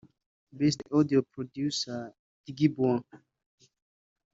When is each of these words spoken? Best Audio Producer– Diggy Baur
Best 0.57 0.79
Audio 0.97 1.19
Producer– 1.33 1.99
Diggy 2.43 2.69
Baur 2.75 3.03